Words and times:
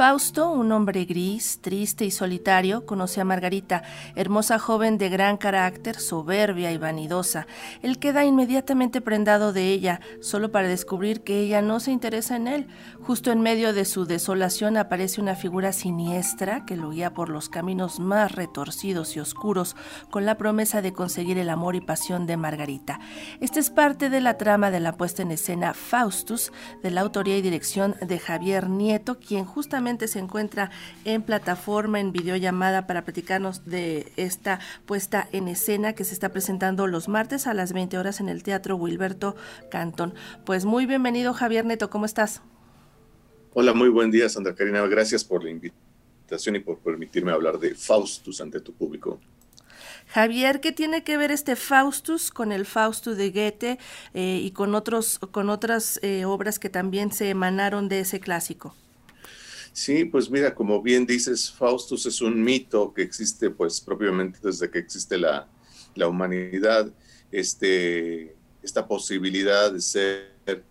Fausto, 0.00 0.50
un 0.50 0.72
hombre 0.72 1.04
gris, 1.04 1.58
triste 1.60 2.06
y 2.06 2.10
solitario, 2.10 2.86
conoce 2.86 3.20
a 3.20 3.24
Margarita, 3.26 3.82
hermosa 4.16 4.58
joven 4.58 4.96
de 4.96 5.10
gran 5.10 5.36
carácter, 5.36 6.00
soberbia 6.00 6.72
y 6.72 6.78
vanidosa. 6.78 7.46
Él 7.82 7.98
queda 7.98 8.24
inmediatamente 8.24 9.02
prendado 9.02 9.52
de 9.52 9.66
ella, 9.66 10.00
solo 10.22 10.50
para 10.50 10.68
descubrir 10.68 11.20
que 11.20 11.40
ella 11.40 11.60
no 11.60 11.80
se 11.80 11.90
interesa 11.90 12.36
en 12.36 12.48
él. 12.48 12.68
Justo 13.02 13.30
en 13.30 13.42
medio 13.42 13.74
de 13.74 13.84
su 13.84 14.06
desolación 14.06 14.78
aparece 14.78 15.20
una 15.20 15.34
figura 15.34 15.70
siniestra 15.74 16.64
que 16.64 16.78
lo 16.78 16.88
guía 16.88 17.12
por 17.12 17.28
los 17.28 17.50
caminos 17.50 18.00
más 18.00 18.32
retorcidos 18.32 19.16
y 19.16 19.20
oscuros, 19.20 19.76
con 20.08 20.24
la 20.24 20.38
promesa 20.38 20.80
de 20.80 20.94
conseguir 20.94 21.36
el 21.36 21.50
amor 21.50 21.76
y 21.76 21.82
pasión 21.82 22.26
de 22.26 22.38
Margarita. 22.38 23.00
Esta 23.40 23.60
es 23.60 23.68
parte 23.68 24.08
de 24.08 24.22
la 24.22 24.38
trama 24.38 24.70
de 24.70 24.80
la 24.80 24.96
puesta 24.96 25.20
en 25.20 25.30
escena 25.30 25.74
Faustus, 25.74 26.52
de 26.82 26.90
la 26.90 27.02
autoría 27.02 27.36
y 27.36 27.42
dirección 27.42 27.96
de 28.00 28.18
Javier 28.18 28.70
Nieto, 28.70 29.18
quien 29.18 29.44
justamente 29.44 29.89
se 29.98 30.18
encuentra 30.18 30.70
en 31.04 31.22
plataforma, 31.22 32.00
en 32.00 32.12
videollamada 32.12 32.86
para 32.86 33.04
platicarnos 33.04 33.64
de 33.64 34.12
esta 34.16 34.60
puesta 34.86 35.28
en 35.32 35.48
escena 35.48 35.94
que 35.94 36.04
se 36.04 36.14
está 36.14 36.30
presentando 36.30 36.86
los 36.86 37.08
martes 37.08 37.46
a 37.46 37.54
las 37.54 37.72
20 37.72 37.98
horas 37.98 38.20
en 38.20 38.28
el 38.28 38.42
Teatro 38.42 38.76
Wilberto 38.76 39.34
Cantón. 39.70 40.14
Pues 40.44 40.64
muy 40.64 40.86
bienvenido 40.86 41.34
Javier 41.34 41.64
Neto, 41.64 41.90
¿cómo 41.90 42.06
estás? 42.06 42.42
Hola, 43.52 43.74
muy 43.74 43.88
buen 43.88 44.10
día 44.10 44.28
Sandra 44.28 44.54
Karina, 44.54 44.86
gracias 44.86 45.24
por 45.24 45.42
la 45.42 45.50
invitación 45.50 46.56
y 46.56 46.60
por 46.60 46.78
permitirme 46.78 47.32
hablar 47.32 47.58
de 47.58 47.74
Faustus 47.74 48.40
ante 48.40 48.60
tu 48.60 48.72
público. 48.72 49.18
Javier, 50.12 50.60
¿qué 50.60 50.72
tiene 50.72 51.04
que 51.04 51.16
ver 51.16 51.30
este 51.30 51.54
Faustus 51.54 52.32
con 52.32 52.50
el 52.50 52.66
Fausto 52.66 53.14
de 53.14 53.30
Goethe 53.30 53.78
eh, 54.12 54.40
y 54.42 54.50
con, 54.50 54.74
otros, 54.74 55.20
con 55.30 55.50
otras 55.50 56.00
eh, 56.02 56.24
obras 56.24 56.58
que 56.58 56.68
también 56.68 57.12
se 57.12 57.30
emanaron 57.30 57.88
de 57.88 58.00
ese 58.00 58.18
clásico? 58.18 58.74
Sí, 59.72 60.04
pues 60.04 60.30
mira, 60.30 60.54
como 60.54 60.82
bien 60.82 61.06
dices, 61.06 61.50
Faustus 61.50 62.04
es 62.06 62.20
un 62.20 62.42
mito 62.42 62.92
que 62.92 63.02
existe 63.02 63.50
pues 63.50 63.80
propiamente 63.80 64.38
desde 64.42 64.70
que 64.70 64.78
existe 64.78 65.16
la, 65.16 65.48
humanidad, 65.96 66.90
este, 67.30 68.34
esta 68.62 68.86
posibilidad 68.86 69.72
de 69.72 69.80
ser 69.80 70.64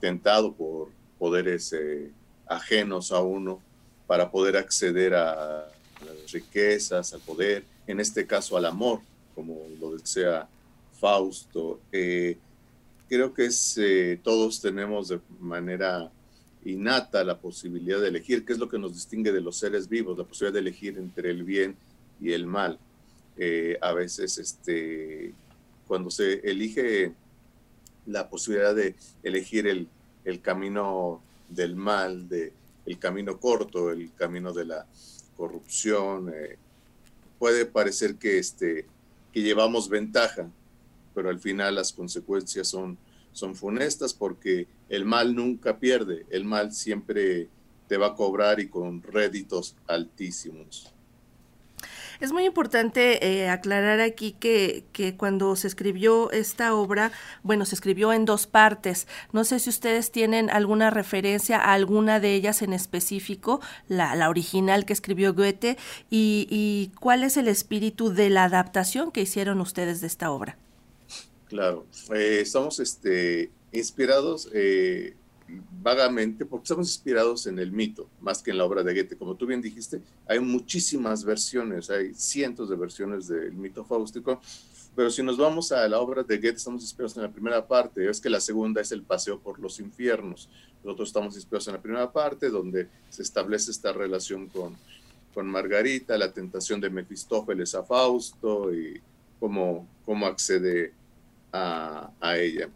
tentado 0.00 0.52
por 0.54 0.90
poderes 1.18 1.72
eh, 1.72 2.10
ajenos 2.46 3.10
a 3.10 3.20
uno 3.20 3.60
para 4.06 4.30
poder 4.30 4.56
acceder 4.56 5.14
a, 5.14 5.66
las 6.04 6.32
riquezas, 6.32 7.14
al 7.14 7.20
poder, 7.20 7.64
en 7.86 7.98
este 7.98 8.26
caso 8.26 8.56
al 8.56 8.66
amor, 8.66 9.00
como 9.34 9.62
lo 9.80 9.96
desea 9.96 10.46
Fausto. 11.00 11.80
Eh, 11.90 12.36
creo 13.08 13.32
que 13.32 13.46
es, 13.46 13.78
eh, 13.78 14.20
todos 14.22 14.60
tenemos 14.60 15.08
de 15.08 15.20
manera 15.40 16.10
innata 16.64 17.24
la 17.24 17.38
posibilidad 17.38 18.00
de 18.00 18.08
elegir, 18.08 18.44
que 18.44 18.52
es 18.52 18.58
lo 18.58 18.68
que 18.68 18.78
nos 18.78 18.94
distingue 18.94 19.32
de 19.32 19.40
los 19.40 19.56
seres 19.56 19.88
vivos, 19.88 20.16
la 20.16 20.24
posibilidad 20.24 20.54
de 20.54 20.60
elegir 20.60 20.98
entre 20.98 21.30
el 21.30 21.44
bien 21.44 21.76
y 22.20 22.32
el 22.32 22.46
mal. 22.46 22.78
Eh, 23.36 23.78
a 23.80 23.92
veces, 23.92 24.38
este, 24.38 25.32
cuando 25.86 26.10
se 26.10 26.34
elige 26.48 27.12
la 28.06 28.28
posibilidad 28.28 28.74
de 28.74 28.94
elegir 29.22 29.66
el, 29.66 29.88
camino 30.40 31.20
del 31.48 31.76
mal, 31.76 32.28
de, 32.28 32.52
el 32.86 32.98
camino 32.98 33.38
corto, 33.38 33.90
el 33.90 34.12
camino 34.14 34.52
de 34.52 34.64
la 34.64 34.86
corrupción, 35.36 36.32
eh, 36.34 36.56
puede 37.38 37.66
parecer 37.66 38.16
que, 38.16 38.38
este, 38.38 38.86
que 39.32 39.42
llevamos 39.42 39.88
ventaja, 39.88 40.48
pero 41.14 41.28
al 41.28 41.40
final 41.40 41.74
las 41.74 41.92
consecuencias 41.92 42.68
son 42.68 42.96
son 43.34 43.54
funestas 43.54 44.14
porque 44.14 44.66
el 44.88 45.04
mal 45.04 45.34
nunca 45.34 45.78
pierde, 45.78 46.26
el 46.30 46.44
mal 46.44 46.72
siempre 46.72 47.48
te 47.88 47.96
va 47.96 48.08
a 48.08 48.14
cobrar 48.14 48.60
y 48.60 48.68
con 48.68 49.02
réditos 49.02 49.76
altísimos. 49.86 50.94
Es 52.20 52.32
muy 52.32 52.44
importante 52.44 53.26
eh, 53.26 53.48
aclarar 53.48 54.00
aquí 54.00 54.32
que, 54.32 54.84
que, 54.92 55.16
cuando 55.16 55.56
se 55.56 55.66
escribió 55.66 56.30
esta 56.30 56.74
obra, 56.74 57.10
bueno, 57.42 57.64
se 57.64 57.74
escribió 57.74 58.12
en 58.12 58.24
dos 58.24 58.46
partes. 58.46 59.08
No 59.32 59.44
sé 59.44 59.58
si 59.58 59.68
ustedes 59.68 60.12
tienen 60.12 60.48
alguna 60.48 60.90
referencia 60.90 61.58
a 61.58 61.72
alguna 61.72 62.20
de 62.20 62.34
ellas 62.34 62.62
en 62.62 62.72
específico, 62.72 63.60
la, 63.88 64.14
la 64.14 64.30
original 64.30 64.86
que 64.86 64.92
escribió 64.92 65.34
Goethe, 65.34 65.76
y, 66.08 66.46
y 66.50 66.92
cuál 67.00 67.24
es 67.24 67.36
el 67.36 67.48
espíritu 67.48 68.10
de 68.10 68.30
la 68.30 68.44
adaptación 68.44 69.10
que 69.10 69.22
hicieron 69.22 69.60
ustedes 69.60 70.00
de 70.00 70.06
esta 70.06 70.30
obra. 70.30 70.56
Claro, 71.48 71.86
eh, 72.14 72.38
estamos 72.40 72.80
este, 72.80 73.50
inspirados 73.74 74.48
eh, 74.52 75.14
vagamente, 75.82 76.46
porque 76.46 76.64
estamos 76.64 76.88
inspirados 76.88 77.46
en 77.46 77.58
el 77.58 77.70
mito, 77.70 78.08
más 78.20 78.42
que 78.42 78.50
en 78.50 78.58
la 78.58 78.64
obra 78.64 78.82
de 78.82 78.94
Goethe. 78.94 79.16
Como 79.16 79.34
tú 79.34 79.46
bien 79.46 79.60
dijiste, 79.60 80.00
hay 80.26 80.40
muchísimas 80.40 81.24
versiones, 81.24 81.90
hay 81.90 82.14
cientos 82.14 82.70
de 82.70 82.76
versiones 82.76 83.28
del 83.28 83.52
mito 83.52 83.84
faustico, 83.84 84.40
pero 84.96 85.10
si 85.10 85.22
nos 85.22 85.36
vamos 85.36 85.72
a 85.72 85.86
la 85.88 86.00
obra 86.00 86.22
de 86.22 86.36
Goethe, 86.38 86.56
estamos 86.56 86.82
inspirados 86.82 87.16
en 87.16 87.22
la 87.22 87.32
primera 87.32 87.66
parte, 87.66 88.08
es 88.08 88.20
que 88.20 88.30
la 88.30 88.40
segunda 88.40 88.80
es 88.80 88.92
el 88.92 89.02
paseo 89.02 89.38
por 89.38 89.58
los 89.58 89.80
infiernos. 89.80 90.48
Nosotros 90.82 91.08
estamos 91.08 91.34
inspirados 91.34 91.66
en 91.68 91.74
la 91.74 91.82
primera 91.82 92.12
parte, 92.12 92.48
donde 92.48 92.88
se 93.10 93.22
establece 93.22 93.70
esta 93.70 93.92
relación 93.92 94.48
con, 94.48 94.76
con 95.34 95.46
Margarita, 95.46 96.16
la 96.16 96.32
tentación 96.32 96.80
de 96.80 96.90
Mefistófeles 96.90 97.74
a 97.74 97.82
Fausto 97.82 98.72
y 98.72 99.00
cómo, 99.40 99.86
cómo 100.04 100.26
accede 100.26 100.92
a, 101.52 102.10
ella. 102.36 102.68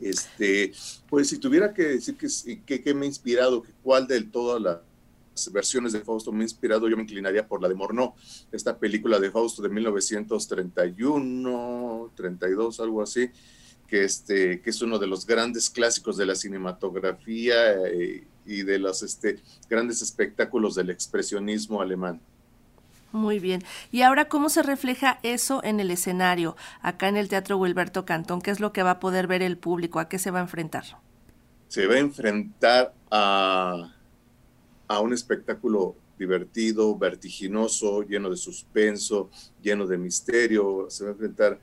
Este, 0.00 0.72
pues 1.08 1.28
si 1.28 1.38
tuviera 1.38 1.72
que 1.72 1.82
decir 1.82 2.16
que, 2.16 2.94
me 2.94 3.06
ha 3.06 3.08
inspirado, 3.08 3.62
que 3.62 3.70
cuál 3.82 4.06
de 4.06 4.20
todas 4.22 4.60
las 4.60 4.80
versiones 5.52 5.92
de 5.92 6.00
Fausto 6.00 6.32
me 6.32 6.40
ha 6.40 6.44
inspirado, 6.44 6.88
yo 6.88 6.96
me 6.96 7.02
inclinaría 7.02 7.46
por 7.46 7.62
la 7.62 7.68
de 7.68 7.74
Morneau, 7.74 8.14
esta 8.52 8.78
película 8.78 9.18
de 9.18 9.30
Fausto 9.30 9.62
de 9.62 9.68
1931, 9.68 12.12
32, 12.14 12.80
algo 12.80 13.02
así, 13.02 13.28
que, 13.86 14.04
este, 14.04 14.60
que 14.60 14.70
es 14.70 14.82
uno 14.82 14.98
de 14.98 15.06
los 15.06 15.26
grandes 15.26 15.70
clásicos 15.70 16.16
de 16.16 16.26
la 16.26 16.34
cinematografía 16.34 17.54
eh, 17.86 18.26
y 18.46 18.62
de 18.62 18.78
los 18.78 19.02
este, 19.02 19.40
grandes 19.68 20.02
espectáculos 20.02 20.74
del 20.74 20.90
expresionismo 20.90 21.80
alemán. 21.80 22.20
Muy 23.14 23.38
bien. 23.38 23.62
¿Y 23.92 24.02
ahora 24.02 24.28
cómo 24.28 24.48
se 24.48 24.64
refleja 24.64 25.20
eso 25.22 25.62
en 25.62 25.78
el 25.78 25.92
escenario, 25.92 26.56
acá 26.82 27.06
en 27.06 27.16
el 27.16 27.28
Teatro 27.28 27.56
Wilberto 27.58 28.04
Cantón? 28.04 28.42
¿Qué 28.42 28.50
es 28.50 28.58
lo 28.58 28.72
que 28.72 28.82
va 28.82 28.90
a 28.90 28.98
poder 28.98 29.28
ver 29.28 29.40
el 29.40 29.56
público? 29.56 30.00
¿A 30.00 30.08
qué 30.08 30.18
se 30.18 30.32
va 30.32 30.40
a 30.40 30.42
enfrentar? 30.42 30.82
Se 31.68 31.86
va 31.86 31.94
a 31.94 31.98
enfrentar 31.98 32.92
a, 33.12 33.94
a 34.88 35.00
un 35.00 35.12
espectáculo 35.12 35.94
divertido, 36.18 36.98
vertiginoso, 36.98 38.02
lleno 38.02 38.30
de 38.30 38.36
suspenso, 38.36 39.30
lleno 39.62 39.86
de 39.86 39.96
misterio. 39.96 40.86
Se 40.90 41.04
va 41.04 41.10
a 41.10 41.12
enfrentar 41.12 41.60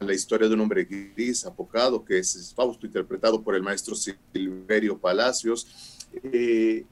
a 0.00 0.04
la 0.04 0.14
historia 0.14 0.48
de 0.48 0.54
un 0.54 0.62
hombre 0.62 0.84
gris, 0.86 1.44
apocado, 1.44 2.02
que 2.02 2.16
es 2.16 2.54
Fausto, 2.56 2.86
interpretado 2.86 3.42
por 3.42 3.54
el 3.54 3.62
maestro 3.62 3.94
Silverio 3.94 4.96
Palacios, 4.96 5.98
eh, 6.22 6.86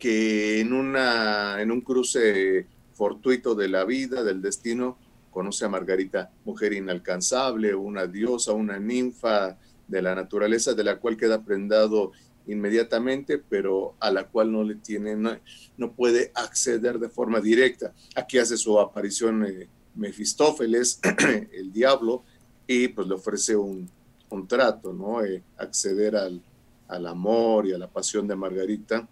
que 0.00 0.58
en, 0.58 0.72
una, 0.72 1.62
en 1.62 1.70
un 1.70 1.80
cruce 1.80 2.66
fortuito 3.00 3.54
de 3.54 3.66
la 3.66 3.86
vida, 3.86 4.22
del 4.22 4.42
destino, 4.42 4.98
conoce 5.30 5.64
a 5.64 5.70
Margarita, 5.70 6.30
mujer 6.44 6.74
inalcanzable, 6.74 7.74
una 7.74 8.06
diosa, 8.06 8.52
una 8.52 8.78
ninfa 8.78 9.56
de 9.88 10.02
la 10.02 10.14
naturaleza, 10.14 10.74
de 10.74 10.84
la 10.84 10.98
cual 10.98 11.16
queda 11.16 11.42
prendado 11.42 12.12
inmediatamente, 12.46 13.38
pero 13.38 13.94
a 14.00 14.10
la 14.10 14.24
cual 14.24 14.52
no 14.52 14.62
le 14.64 14.74
tiene, 14.74 15.16
no, 15.16 15.92
puede 15.92 16.30
acceder 16.34 16.98
de 16.98 17.08
forma 17.08 17.40
directa. 17.40 17.94
Aquí 18.14 18.36
hace 18.36 18.58
su 18.58 18.78
aparición 18.78 19.46
eh, 19.46 19.66
Mefistófeles, 19.94 21.00
el 21.52 21.72
diablo, 21.72 22.22
y 22.66 22.88
pues 22.88 23.08
le 23.08 23.14
ofrece 23.14 23.56
un, 23.56 23.88
un 24.28 24.46
trato, 24.46 24.92
¿no? 24.92 25.24
Eh, 25.24 25.42
acceder 25.56 26.16
al, 26.16 26.42
al, 26.86 27.06
amor 27.06 27.66
y 27.66 27.72
a 27.72 27.78
la 27.78 27.88
pasión 27.88 28.28
de 28.28 28.36
Margarita 28.36 29.08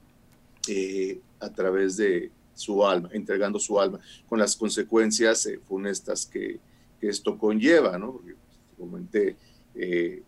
eh, 0.69 1.23
a 1.41 1.51
través 1.51 1.97
de, 1.97 2.31
su 2.59 2.85
alma, 2.85 3.09
entregando 3.13 3.59
su 3.59 3.79
alma, 3.81 4.01
con 4.29 4.39
las 4.39 4.57
consecuencias 4.57 5.47
eh, 5.47 5.61
funestas 5.67 6.27
que, 6.27 6.61
esto 7.01 7.39
conlleva, 7.39 7.97
¿no? 7.97 8.15
Porque, 8.15 8.35
como 8.77 8.91
comenté, 8.91 9.37
eh, 9.77 10.21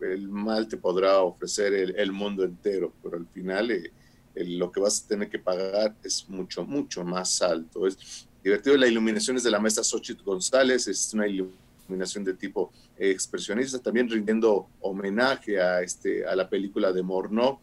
el 0.00 0.28
mal 0.28 0.66
te 0.66 0.76
podrá 0.76 1.20
ofrecer 1.20 1.72
el, 1.74 2.10
mundo 2.10 2.42
entero, 2.42 2.92
pero 3.00 3.18
al 3.18 3.26
final 3.28 3.70
eh, 3.70 3.92
lo 4.34 4.72
que 4.72 4.80
vas 4.80 5.04
a 5.04 5.08
tener 5.08 5.28
que 5.28 5.38
pagar 5.38 5.94
es 6.02 6.28
mucho, 6.28 6.64
mucho 6.64 7.04
más 7.04 7.40
alto. 7.40 7.86
Es 7.86 8.26
divertido, 8.42 8.76
la 8.76 8.88
iluminación 8.88 9.36
es 9.36 9.44
de 9.44 9.50
la 9.52 9.60
maestra 9.60 9.84
Xochitl 9.84 10.24
González, 10.24 10.88
es 10.88 11.14
una 11.14 11.28
iluminación 11.28 12.24
de 12.24 12.34
tipo 12.34 12.72
expresionista, 12.96 13.78
también 13.78 14.10
rindiendo 14.10 14.68
homenaje 14.80 15.60
a, 15.60 15.82
este, 15.82 16.26
a 16.26 16.34
la 16.34 16.48
película 16.48 16.92
de 16.92 17.02
Morneau, 17.04 17.60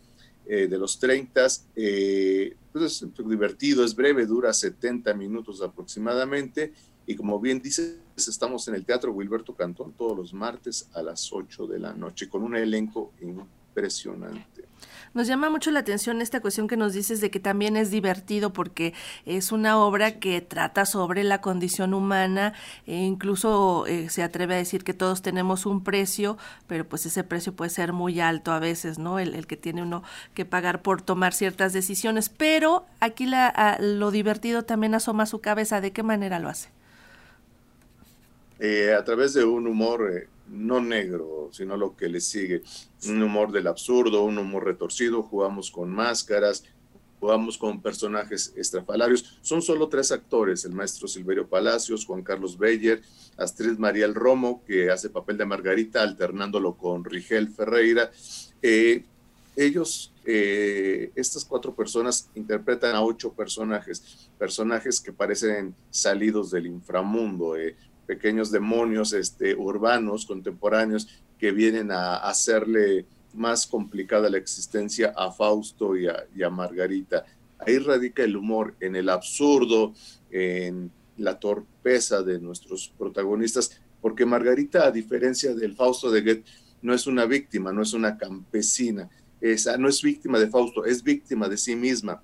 eh, 0.48 0.68
de 0.68 0.78
los 0.78 1.00
30. 1.00 1.48
Eh, 1.76 2.56
pues 2.72 3.02
es 3.02 3.28
divertido, 3.28 3.84
es 3.84 3.96
breve, 3.96 4.26
dura 4.26 4.54
70 4.54 5.14
minutos 5.14 5.62
aproximadamente. 5.62 6.74
Y 7.06 7.16
como 7.16 7.40
bien 7.40 7.62
dices, 7.62 8.00
estamos 8.16 8.68
en 8.68 8.76
el 8.76 8.86
Teatro 8.86 9.12
Wilberto 9.12 9.56
Cantón 9.56 9.94
todos 9.94 10.18
los 10.18 10.34
martes 10.34 10.90
a 10.94 11.04
las 11.04 11.32
8 11.32 11.68
de 11.68 11.80
la 11.80 11.94
noche 11.94 12.28
con 12.28 12.44
un 12.44 12.56
elenco 12.56 13.14
impresionante. 13.76 14.66
Nos 15.14 15.28
llama 15.28 15.50
mucho 15.50 15.72
la 15.72 15.80
atención 15.80 16.22
esta 16.22 16.42
cuestión 16.42 16.68
que 16.68 16.76
nos 16.76 16.92
dices 16.92 17.22
de 17.22 17.32
que 17.32 17.40
también 17.40 17.78
es 17.78 17.90
divertido 17.90 18.52
porque 18.52 18.94
es 19.26 19.54
una 19.54 19.78
obra 19.78 20.20
que 20.20 20.42
trata 20.42 20.86
sobre 20.86 21.24
la 21.24 21.40
condición 21.40 21.94
humana 21.94 22.54
e 22.86 22.98
incluso 22.98 23.86
eh, 23.88 24.10
se 24.10 24.24
atreve 24.24 24.56
a 24.56 24.58
decir 24.58 24.84
que 24.84 24.94
todos 24.94 25.22
tenemos 25.22 25.66
un 25.66 25.86
precio, 25.86 26.38
pero 26.68 26.86
pues 26.86 27.06
ese 27.06 27.24
precio 27.24 27.56
puede 27.56 27.70
ser 27.70 27.94
muy 27.94 28.20
alto 28.20 28.52
a 28.52 28.60
veces, 28.60 29.00
¿no? 29.00 29.18
El, 29.18 29.48
que 29.48 29.56
tiene 29.56 29.84
uno 29.84 30.04
que 30.34 30.44
pagar 30.44 30.82
por 30.82 31.02
tomar 31.02 31.34
ciertas 31.34 31.72
decisiones, 31.72 32.28
pero 32.28 32.86
aquí 33.00 33.26
la, 33.26 33.78
lo 33.80 34.12
divertido 34.12 34.64
también 34.64 34.96
asoma 34.96 35.26
su 35.28 35.40
cabeza. 35.40 35.80
¿De 35.80 35.94
qué 35.94 36.04
manera 36.04 36.40
lo 36.40 36.50
hace? 36.50 36.75
Eh, 38.60 38.94
a 38.94 39.04
través 39.04 39.34
de 39.34 39.44
un 39.44 39.68
humor 39.68 40.10
eh, 40.14 40.30
no 40.48 40.80
negro, 40.80 41.50
sino 41.52 41.76
lo 41.76 41.96
que 41.96 42.08
le 42.08 42.22
sigue, 42.22 42.62
un 43.08 43.22
humor 43.22 43.52
del 43.52 43.68
absurdo, 43.68 44.24
un 44.24 44.38
humor 44.38 44.64
retorcido, 44.64 45.24
jugamos 45.24 45.70
con 45.72 45.92
máscaras, 45.92 46.64
jugamos 47.20 47.58
con 47.58 47.82
personajes 47.82 48.54
estrafalarios. 48.56 49.38
Son 49.42 49.62
solo 49.62 49.90
tres 49.90 50.12
actores, 50.12 50.64
el 50.64 50.72
maestro 50.72 51.08
Silverio 51.08 51.48
Palacios, 51.48 52.06
Juan 52.06 52.24
Carlos 52.24 52.58
Beyer, 52.58 53.02
Astrid 53.38 53.78
María 53.78 54.06
El 54.06 54.16
Romo, 54.16 54.64
que 54.66 54.90
hace 54.90 55.10
papel 55.10 55.38
de 55.38 55.46
Margarita, 55.46 56.02
alternándolo 56.02 56.78
con 56.78 57.04
Rigel 57.04 57.50
Ferreira. 57.50 58.10
Eh, 58.62 59.04
ellos, 59.58 60.12
estas 60.26 61.46
cuatro 61.46 61.74
personas 61.74 62.30
interpretan 62.36 62.94
a 62.94 63.02
ocho 63.02 63.32
personajes, 63.32 64.30
personajes 64.38 65.00
que 65.00 65.14
parecen 65.14 65.74
salidos 65.90 66.52
del 66.52 66.66
inframundo, 66.68 67.56
pequeños 68.06 68.52
demonios 68.52 69.14
este, 69.14 69.56
urbanos 69.56 70.26
contemporáneos 70.26 71.08
que 71.38 71.52
vienen 71.52 71.92
a 71.92 72.18
hacerle 72.18 73.06
más 73.36 73.68
complicada 73.68 74.30
la 74.30 74.38
existencia 74.38 75.14
a 75.16 75.32
Fausto 75.32 75.96
y 75.98 76.08
a, 76.08 76.50
Margarita. 76.50 77.26
Ahí 77.60 77.78
radica 77.78 78.24
el 78.24 78.36
humor, 78.36 78.76
en 78.80 78.96
el 78.96 79.10
absurdo, 79.10 79.94
en 80.32 80.92
la 81.18 81.40
torpeza 81.40 82.22
de 82.22 82.40
nuestros 82.40 82.94
protagonistas, 82.98 83.80
porque 84.02 84.26
Margarita, 84.26 84.86
a 84.86 84.92
diferencia 84.92 85.54
del 85.54 85.76
Fausto 85.76 86.12
de 86.12 86.22
Goethe, 86.22 86.44
no 86.82 86.94
es 86.94 87.08
una 87.08 87.26
víctima, 87.26 87.72
no 87.72 87.82
es 87.82 87.94
una 87.94 88.18
campesina, 88.18 89.10
esa, 89.42 89.78
no 89.78 89.90
es 89.90 90.02
víctima 90.02 90.40
de 90.40 90.48
Fausto, 90.48 90.86
es 90.86 91.04
víctima 91.04 91.50
de 91.50 91.58
sí 91.58 91.76
misma. 91.76 92.22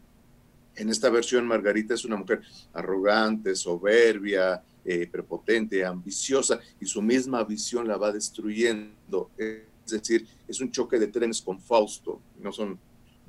En 0.75 0.89
esta 0.89 1.09
versión, 1.09 1.45
Margarita 1.45 1.93
es 1.93 2.05
una 2.05 2.15
mujer 2.15 2.41
arrogante, 2.73 3.55
soberbia, 3.55 4.63
eh, 4.85 5.07
prepotente, 5.07 5.85
ambiciosa, 5.85 6.59
y 6.79 6.85
su 6.85 7.01
misma 7.01 7.43
visión 7.43 7.87
la 7.87 7.97
va 7.97 8.11
destruyendo. 8.11 9.29
Es 9.37 9.63
decir, 9.87 10.27
es 10.47 10.59
un 10.61 10.71
choque 10.71 10.97
de 10.97 11.07
trenes 11.07 11.41
con 11.41 11.59
Fausto. 11.59 12.21
No 12.39 12.51
son 12.51 12.79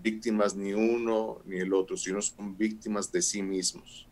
víctimas 0.03 0.55
ni 0.55 0.73
uno 0.73 1.39
ni 1.47 1.59
el 1.59 1.73
otro, 1.73 1.97
sino 1.97 2.21
son 2.21 2.57
víctimas 2.57 3.11
de 3.13 3.23
sí 3.23 3.43
mismos. 3.43 4.07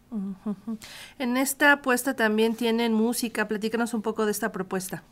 En 1.18 1.36
esta 1.36 1.72
apuesta 1.72 2.14
también 2.14 2.54
tienen 2.54 2.92
música. 2.92 3.46
Platícanos 3.46 3.94
un 3.94 4.02
poco 4.02 4.26
de 4.26 4.32
esta 4.32 4.50
propuesta. 4.50 5.04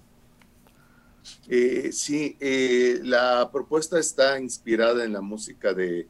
Eh, 1.48 1.90
sí, 1.92 2.36
eh, 2.40 3.00
la 3.02 3.50
propuesta 3.52 3.98
está 3.98 4.40
inspirada 4.40 5.04
en 5.04 5.12
la 5.12 5.20
música 5.20 5.74
de 5.74 6.08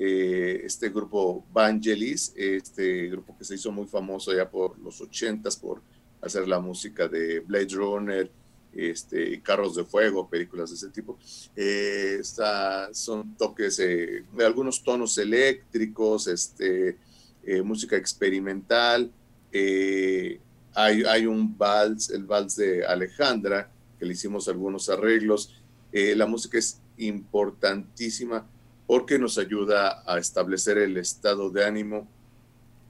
eh, 0.00 0.60
este 0.64 0.90
grupo 0.90 1.44
Vangelis, 1.52 2.32
este 2.36 3.08
grupo 3.08 3.36
que 3.36 3.44
se 3.44 3.56
hizo 3.56 3.72
muy 3.72 3.88
famoso 3.88 4.32
ya 4.32 4.48
por 4.48 4.78
los 4.78 5.00
ochentas 5.00 5.56
por 5.56 5.82
hacer 6.20 6.46
la 6.46 6.60
música 6.60 7.08
de 7.08 7.40
Blade 7.40 7.74
Runner, 7.74 8.30
este, 8.72 9.40
Carros 9.42 9.74
de 9.74 9.82
Fuego, 9.84 10.30
películas 10.30 10.70
de 10.70 10.76
ese 10.76 10.90
tipo. 10.90 11.18
Eh, 11.56 12.20
son 12.92 13.34
toques 13.36 13.80
eh, 13.80 14.24
de 14.32 14.46
algunos 14.46 14.84
tonos 14.84 15.18
eléctricos, 15.18 16.28
este, 16.28 16.96
música 17.64 17.96
experimental. 17.96 19.10
hay, 19.52 21.02
hay 21.02 21.26
un 21.26 21.58
vals, 21.58 22.10
el 22.10 22.22
vals 22.22 22.54
de 22.54 22.86
Alejandra, 22.86 23.68
que 23.98 24.06
le 24.06 24.12
hicimos 24.12 24.46
algunos 24.46 24.88
arreglos. 24.90 25.60
la 25.92 26.26
música 26.26 26.56
es 26.56 26.80
importantísima 26.98 28.46
porque 28.88 29.18
nos 29.18 29.36
ayuda 29.36 30.02
a 30.06 30.18
establecer 30.18 30.78
el 30.78 30.96
estado 30.96 31.50
de 31.50 31.62
ánimo 31.62 32.08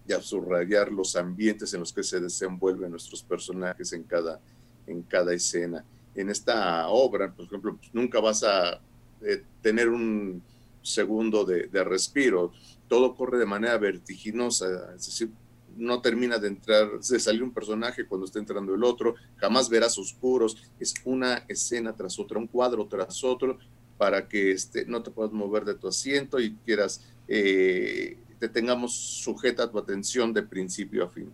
y 0.06 0.12
a 0.12 0.22
subrayar 0.22 0.92
los 0.92 1.16
ambientes 1.16 1.74
en 1.74 1.80
los 1.80 1.92
que 1.92 2.04
se 2.04 2.20
desenvuelven 2.20 2.92
nuestros 2.92 3.20
personajes 3.20 3.92
en 3.92 4.04
cada, 4.04 4.40
en 4.86 5.02
cada 5.02 5.34
escena. 5.34 5.84
En 6.14 6.30
esta 6.30 6.86
obra, 6.86 7.32
por 7.32 7.46
ejemplo, 7.46 7.76
nunca 7.92 8.20
vas 8.20 8.44
a 8.44 8.80
eh, 9.22 9.42
tener 9.60 9.88
un 9.88 10.40
segundo 10.82 11.44
de, 11.44 11.66
de, 11.66 11.82
respiro, 11.82 12.52
todo 12.86 13.16
corre 13.16 13.36
de 13.36 13.46
manera 13.46 13.76
vertiginosa, 13.76 14.94
es 14.94 15.04
decir, 15.04 15.30
no 15.76 16.00
termina 16.00 16.38
de 16.38 16.46
entrar, 16.46 16.90
se 17.00 17.18
sale 17.18 17.42
un 17.42 17.52
personaje 17.52 18.06
cuando 18.06 18.24
está 18.24 18.38
entrando 18.38 18.72
el 18.72 18.84
otro, 18.84 19.16
jamás 19.36 19.68
verás 19.68 19.98
oscuros, 19.98 20.56
es 20.78 20.94
una 21.04 21.44
escena 21.48 21.92
tras 21.92 22.20
otra, 22.20 22.38
un 22.38 22.46
cuadro 22.46 22.86
tras 22.86 23.24
otro, 23.24 23.58
para 23.98 24.28
que 24.28 24.52
este, 24.52 24.86
no 24.86 25.02
te 25.02 25.10
puedas 25.10 25.32
mover 25.32 25.64
de 25.64 25.74
tu 25.74 25.88
asiento 25.88 26.40
y 26.40 26.54
quieras, 26.64 27.04
eh, 27.26 28.16
te 28.38 28.48
tengamos 28.48 28.94
sujeta 28.94 29.70
tu 29.70 29.78
atención 29.78 30.32
de 30.32 30.42
principio 30.42 31.04
a 31.04 31.08
fin. 31.08 31.30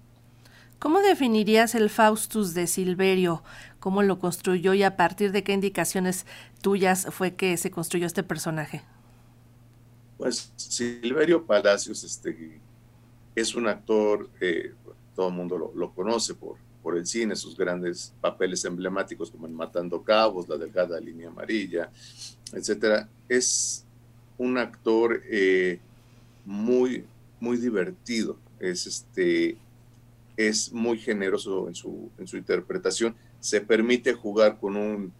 ¿Cómo 0.79 1.01
definirías 1.01 1.75
el 1.75 1.89
Faustus 1.91 2.55
de 2.55 2.67
Silverio? 2.67 3.43
¿Cómo 3.81 4.03
lo 4.03 4.19
construyó 4.19 4.75
y 4.75 4.83
a 4.83 4.97
partir 4.97 5.31
de 5.33 5.45
qué 5.45 5.53
indicaciones 5.53 6.27
tuyas 6.63 7.07
fue 7.11 7.35
que 7.35 7.57
se 7.57 7.71
construyó 7.71 8.07
este 8.07 8.23
personaje? 8.23 8.83
Pues 10.17 10.53
Silverio 10.57 11.45
Palacios 11.45 12.03
este, 12.03 12.61
es 13.35 13.55
un 13.55 13.69
actor, 13.69 14.31
eh, 14.41 14.73
todo 15.15 15.29
el 15.29 15.35
mundo 15.35 15.59
lo, 15.59 15.73
lo 15.75 15.93
conoce 15.93 16.35
por, 16.35 16.57
por 16.85 16.99
el 16.99 17.07
cine, 17.07 17.35
sus 17.35 17.57
grandes 17.57 18.13
papeles 18.21 18.63
emblemáticos 18.67 19.31
como 19.31 19.47
en 19.47 19.55
Matando 19.55 20.03
Cabos, 20.03 20.47
La 20.51 20.59
Delgada 20.59 21.01
Línea 21.01 21.29
Amarilla, 21.29 21.91
etcétera, 22.53 23.09
es 23.27 23.87
un 24.37 24.59
actor 24.59 25.23
eh, 25.31 25.81
muy, 26.45 27.05
muy 27.41 27.57
divertido, 27.57 28.37
es, 28.61 28.87
este, 28.87 29.57
es 30.37 30.73
muy 30.75 30.99
generoso 30.99 31.69
en 31.69 31.75
su, 31.75 32.11
en 32.19 32.29
su 32.29 32.37
interpretación, 32.37 33.17
se 33.41 33.63
permite 33.63 34.13
jugar 34.13 34.59
con 34.61 34.77
un, 34.77 35.11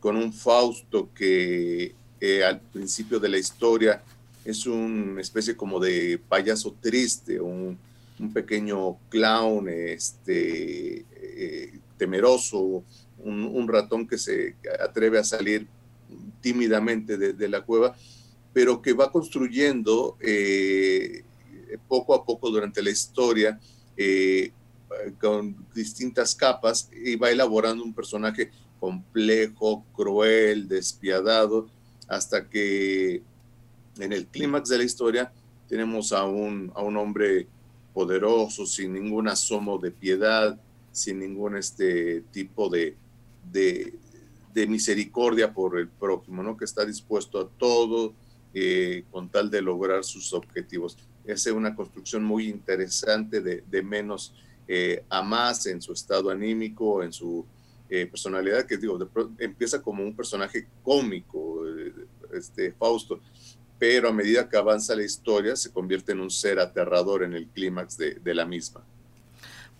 con 0.00 0.16
un 0.16 0.32
Fausto 0.32 1.08
que 1.14 1.94
eh, 2.20 2.44
al 2.44 2.60
principio 2.60 3.20
de 3.20 3.28
la 3.28 3.38
historia 3.38 4.02
es 4.44 4.66
una 4.66 5.20
especie 5.20 5.56
como 5.56 5.78
de 5.78 6.20
payaso 6.28 6.74
triste, 6.80 7.40
un, 7.40 7.78
un 8.18 8.32
pequeño 8.32 8.96
clown 9.08 9.68
este, 9.68 11.04
eh, 11.42 11.80
temeroso, 11.96 12.84
un, 13.18 13.68
ratón 13.68 14.06
que 14.06 14.18
se 14.18 14.56
atreve 14.80 15.18
a 15.18 15.24
salir 15.24 15.68
tímidamente 16.40 17.16
de, 17.16 17.48
la 17.48 17.62
cueva, 17.62 17.96
pero 18.52 18.82
que 18.82 18.92
va 18.92 19.10
construyendo 19.10 20.16
eh, 20.20 21.22
poco 21.88 22.14
a 22.14 22.24
poco 22.24 22.50
durante 22.50 22.82
la 22.82 22.90
historia 22.90 23.60
eh, 23.96 24.52
con 25.20 25.56
distintas 25.74 26.34
capas 26.34 26.90
y 26.92 27.16
va 27.16 27.30
elaborando 27.30 27.84
un 27.84 27.94
personaje 27.94 28.50
complejo, 28.80 29.84
cruel, 29.94 30.68
despiadado, 30.68 31.68
hasta 32.08 32.48
que 32.48 33.22
en 33.98 34.12
el 34.12 34.26
clímax 34.26 34.68
de 34.68 34.78
la 34.78 34.84
historia 34.84 35.32
tenemos 35.68 36.12
a 36.12 36.24
un, 36.24 36.72
a 36.74 36.82
un 36.82 36.96
hombre 36.96 37.46
poderoso, 37.94 38.66
sin 38.66 38.92
ningún 38.94 39.28
asomo 39.28 39.78
de 39.78 39.90
piedad, 39.90 40.58
sin 40.92 41.18
ningún 41.18 41.56
este 41.56 42.20
tipo 42.30 42.68
de, 42.68 42.96
de, 43.50 43.94
de 44.54 44.66
misericordia 44.66 45.52
por 45.52 45.78
el 45.78 45.88
prójimo, 45.88 46.42
¿no? 46.42 46.56
que 46.56 46.66
está 46.66 46.84
dispuesto 46.84 47.40
a 47.40 47.48
todo 47.48 48.14
eh, 48.54 49.04
con 49.10 49.30
tal 49.30 49.50
de 49.50 49.62
lograr 49.62 50.04
sus 50.04 50.32
objetivos. 50.34 50.98
Es 51.24 51.46
una 51.46 51.74
construcción 51.74 52.22
muy 52.22 52.48
interesante 52.48 53.40
de, 53.40 53.64
de 53.68 53.82
menos 53.82 54.34
eh, 54.68 55.04
a 55.08 55.22
más 55.22 55.66
en 55.66 55.80
su 55.80 55.92
estado 55.92 56.30
anímico, 56.30 57.02
en 57.02 57.12
su 57.12 57.46
eh, 57.88 58.06
personalidad, 58.06 58.66
que 58.66 58.76
digo, 58.76 58.98
empieza 59.38 59.80
como 59.80 60.02
un 60.02 60.14
personaje 60.14 60.66
cómico, 60.82 61.62
este 62.32 62.72
Fausto, 62.72 63.20
pero 63.78 64.08
a 64.08 64.12
medida 64.12 64.48
que 64.48 64.56
avanza 64.56 64.94
la 64.94 65.02
historia 65.02 65.56
se 65.56 65.72
convierte 65.72 66.12
en 66.12 66.20
un 66.20 66.30
ser 66.30 66.58
aterrador 66.58 67.22
en 67.22 67.32
el 67.34 67.48
clímax 67.48 67.96
de, 67.96 68.14
de 68.14 68.34
la 68.34 68.46
misma. 68.46 68.84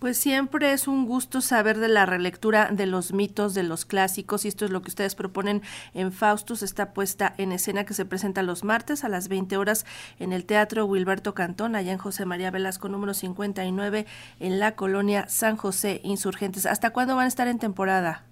Pues 0.03 0.17
siempre 0.17 0.73
es 0.73 0.89
un 0.89 1.05
gusto 1.05 1.39
saber 1.39 1.79
de 1.79 1.87
la 1.87 2.05
relectura 2.05 2.69
de 2.69 2.87
los 2.87 3.13
mitos, 3.13 3.53
de 3.53 3.63
los 3.63 3.85
clásicos, 3.85 4.43
y 4.43 4.49
esto 4.49 4.65
es 4.65 4.71
lo 4.71 4.81
que 4.81 4.89
ustedes 4.89 5.15
proponen 5.15 5.61
en 5.93 6.11
Faustus, 6.11 6.61
esta 6.61 6.93
puesta 6.93 7.33
en 7.37 7.53
escena 7.53 7.85
que 7.85 7.93
se 7.93 8.03
presenta 8.03 8.43
los 8.43 8.65
martes 8.65 9.05
a 9.05 9.07
las 9.07 9.29
20 9.29 9.55
horas 9.55 9.85
en 10.19 10.33
el 10.33 10.43
Teatro 10.43 10.85
Wilberto 10.87 11.33
Cantón, 11.33 11.77
allá 11.77 11.93
en 11.93 11.99
José 11.99 12.25
María 12.25 12.51
Velasco 12.51 12.89
número 12.89 13.13
59, 13.13 14.05
en 14.41 14.59
la 14.59 14.75
colonia 14.75 15.29
San 15.29 15.55
José 15.55 16.01
Insurgentes. 16.03 16.65
¿Hasta 16.65 16.89
cuándo 16.89 17.15
van 17.15 17.23
a 17.23 17.29
estar 17.29 17.47
en 17.47 17.57
temporada? 17.59 18.25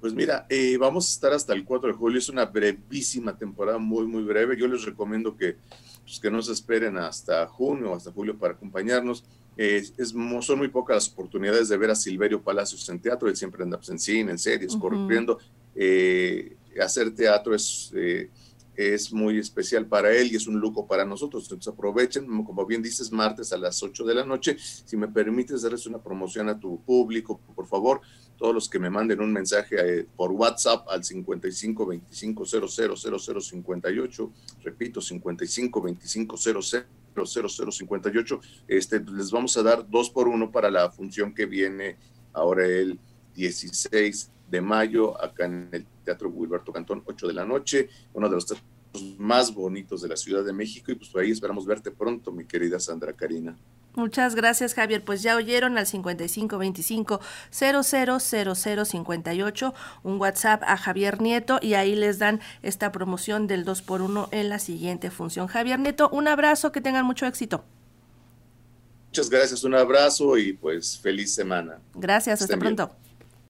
Pues 0.00 0.14
mira, 0.14 0.46
eh, 0.48 0.76
vamos 0.78 1.08
a 1.08 1.10
estar 1.10 1.32
hasta 1.32 1.52
el 1.52 1.64
4 1.64 1.88
de 1.88 1.94
julio, 1.96 2.20
es 2.20 2.28
una 2.28 2.44
brevísima 2.44 3.36
temporada, 3.36 3.78
muy, 3.78 4.06
muy 4.06 4.22
breve. 4.22 4.56
Yo 4.56 4.68
les 4.68 4.84
recomiendo 4.84 5.36
que, 5.36 5.56
pues, 6.04 6.20
que 6.20 6.30
no 6.30 6.40
se 6.42 6.52
esperen 6.52 6.96
hasta 6.96 7.44
junio 7.48 7.90
o 7.90 7.96
hasta 7.96 8.12
julio 8.12 8.38
para 8.38 8.54
acompañarnos. 8.54 9.24
Es, 9.56 9.94
son 10.40 10.58
muy 10.58 10.68
pocas 10.68 10.96
las 10.96 11.08
oportunidades 11.08 11.68
de 11.68 11.76
ver 11.76 11.90
a 11.90 11.94
Silverio 11.94 12.42
Palacios 12.42 12.88
en 12.88 13.00
teatro, 13.00 13.28
él 13.28 13.36
siempre 13.36 13.62
anda 13.62 13.78
pues, 13.78 13.88
en 13.88 13.98
cine, 13.98 14.32
en 14.32 14.38
series, 14.38 14.76
corriendo. 14.76 15.38
Eh, 15.74 16.56
hacer 16.80 17.14
teatro 17.14 17.54
es... 17.54 17.92
Eh, 17.94 18.30
es 18.76 19.12
muy 19.12 19.38
especial 19.38 19.86
para 19.86 20.12
él 20.12 20.30
y 20.30 20.36
es 20.36 20.46
un 20.46 20.60
lujo 20.60 20.86
para 20.86 21.04
nosotros. 21.04 21.44
Entonces 21.44 21.72
aprovechen, 21.72 22.26
como 22.44 22.66
bien 22.66 22.82
dices, 22.82 23.10
martes 23.10 23.52
a 23.52 23.56
las 23.56 23.82
8 23.82 24.04
de 24.04 24.14
la 24.14 24.24
noche. 24.24 24.56
Si 24.58 24.96
me 24.96 25.08
permites 25.08 25.62
darles 25.62 25.86
una 25.86 25.98
promoción 25.98 26.48
a 26.48 26.60
tu 26.60 26.82
público, 26.82 27.40
por 27.54 27.66
favor, 27.66 28.02
todos 28.36 28.54
los 28.54 28.68
que 28.68 28.78
me 28.78 28.90
manden 28.90 29.20
un 29.20 29.32
mensaje 29.32 29.76
eh, 29.78 30.06
por 30.14 30.30
WhatsApp 30.32 30.86
al 30.90 31.02
55 31.02 31.86
25 31.86 32.44
00 32.44 33.40
58, 33.40 34.32
repito, 34.62 35.00
55 35.00 35.80
25 35.80 36.36
00 36.36 36.62
58, 37.24 38.40
este, 38.68 39.00
les 39.00 39.30
vamos 39.30 39.56
a 39.56 39.62
dar 39.62 39.88
dos 39.88 40.10
por 40.10 40.28
uno 40.28 40.50
para 40.50 40.70
la 40.70 40.90
función 40.90 41.32
que 41.32 41.46
viene 41.46 41.96
ahora 42.32 42.66
el 42.66 42.98
16 43.34 44.32
de 44.50 44.60
mayo 44.60 45.20
acá 45.22 45.46
en 45.46 45.68
el 45.72 45.86
Teatro 46.04 46.28
Wilberto 46.28 46.72
Cantón, 46.72 47.02
8 47.06 47.28
de 47.28 47.34
la 47.34 47.44
noche, 47.44 47.88
uno 48.12 48.28
de 48.28 48.34
los 48.34 48.46
teatros 48.46 48.66
más 49.18 49.52
bonitos 49.52 50.02
de 50.02 50.08
la 50.08 50.16
Ciudad 50.16 50.44
de 50.44 50.52
México 50.52 50.92
y 50.92 50.94
pues 50.94 51.10
por 51.10 51.22
ahí 51.22 51.30
esperamos 51.30 51.66
verte 51.66 51.90
pronto, 51.90 52.32
mi 52.32 52.44
querida 52.44 52.78
Sandra 52.80 53.12
Karina. 53.12 53.56
Muchas 53.96 54.34
gracias, 54.34 54.74
Javier. 54.74 55.02
Pues 55.02 55.22
ya 55.22 55.36
oyeron 55.36 55.78
al 55.78 55.86
5525 55.86 57.20
000058 57.50 59.74
un 60.02 60.20
WhatsApp 60.20 60.62
a 60.64 60.76
Javier 60.76 61.22
Nieto 61.22 61.58
y 61.62 61.72
ahí 61.74 61.96
les 61.96 62.18
dan 62.18 62.40
esta 62.62 62.92
promoción 62.92 63.46
del 63.46 63.64
2x1 63.64 64.28
en 64.32 64.50
la 64.50 64.58
siguiente 64.58 65.10
función. 65.10 65.46
Javier 65.46 65.80
Nieto, 65.80 66.10
un 66.10 66.28
abrazo, 66.28 66.72
que 66.72 66.82
tengan 66.82 67.06
mucho 67.06 67.24
éxito. 67.26 67.64
Muchas 69.08 69.30
gracias, 69.30 69.64
un 69.64 69.74
abrazo 69.74 70.36
y 70.36 70.52
pues 70.52 70.98
feliz 70.98 71.34
semana. 71.34 71.78
Gracias, 71.94 72.42
hasta 72.42 72.58
pronto. 72.58 72.94